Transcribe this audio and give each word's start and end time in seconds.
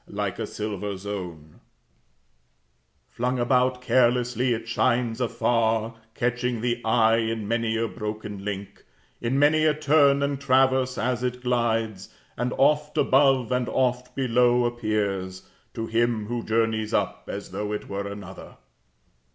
Like 0.07 0.39
a 0.39 0.47
silver 0.47 0.97
zone 0.97 1.59
"Flung 3.07 3.37
about 3.37 3.83
carelessly, 3.83 4.51
it 4.51 4.67
shines 4.67 5.21
afar, 5.21 5.93
Catching 6.15 6.61
the 6.61 6.83
eye 6.83 7.17
in 7.17 7.47
many 7.47 7.77
a 7.77 7.87
broken 7.87 8.43
link, 8.43 8.83
In 9.21 9.37
many 9.37 9.63
a 9.65 9.75
turn 9.75 10.23
and 10.23 10.41
traverse, 10.41 10.97
as 10.97 11.21
it 11.21 11.43
glides. 11.43 12.11
And 12.35 12.51
oft 12.57 12.97
above, 12.97 13.51
and 13.51 13.69
oft 13.69 14.15
below, 14.15 14.65
appears 14.65 15.47
to 15.75 15.85
him 15.85 16.25
who 16.25 16.41
journeys 16.43 16.95
up 16.95 17.25
As 17.31 17.51
though 17.51 17.71
it 17.71 17.87
were 17.87 18.07
another." 18.07 18.57